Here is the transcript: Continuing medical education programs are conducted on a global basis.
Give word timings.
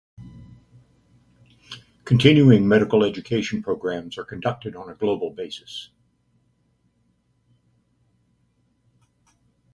Continuing 2.05 2.67
medical 2.67 3.03
education 3.03 3.61
programs 3.61 4.17
are 4.17 4.25
conducted 4.25 4.75
on 4.75 4.89
a 4.89 4.95
global 4.95 5.29
basis. 5.29 5.91